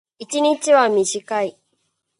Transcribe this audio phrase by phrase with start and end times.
[0.17, 1.55] 一日は短い。